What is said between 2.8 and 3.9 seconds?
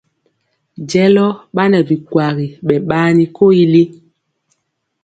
ɓaani koyili.